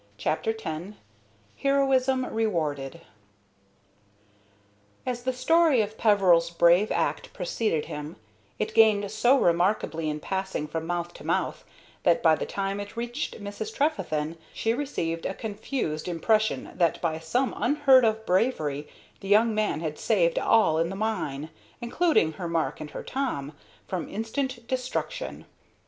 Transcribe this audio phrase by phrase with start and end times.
[0.17, 0.95] CHAPTER X
[1.57, 3.01] HEROISM REWARDED
[5.05, 8.15] As the story of Peveril's brave act preceded him,
[8.57, 11.63] it gained so remarkably in passing from mouth to mouth
[12.01, 13.71] that, by the time it reached Mrs.
[13.75, 18.87] Trefethen, she received a confused impression that by some unheard of bravery
[19.19, 23.53] the young man had saved all in the mine, including her Mark and her Tom,
[23.87, 25.45] from instant destruction.